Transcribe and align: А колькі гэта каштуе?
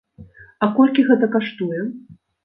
А 0.63 0.69
колькі 0.79 1.03
гэта 1.09 1.29
каштуе? 1.35 1.83